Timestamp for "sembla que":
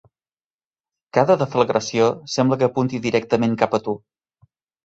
2.39-2.71